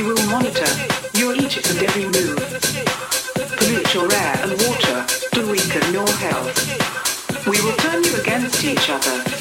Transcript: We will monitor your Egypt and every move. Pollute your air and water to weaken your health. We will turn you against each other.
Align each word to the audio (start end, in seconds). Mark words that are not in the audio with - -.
We 0.00 0.06
will 0.06 0.26
monitor 0.30 0.64
your 1.12 1.34
Egypt 1.34 1.68
and 1.68 1.82
every 1.82 2.04
move. 2.04 2.38
Pollute 3.58 3.92
your 3.92 4.10
air 4.10 4.40
and 4.44 4.52
water 4.52 5.04
to 5.32 5.50
weaken 5.50 5.92
your 5.92 6.08
health. 6.08 7.46
We 7.46 7.60
will 7.60 7.76
turn 7.76 8.02
you 8.02 8.16
against 8.16 8.64
each 8.64 8.88
other. 8.88 9.39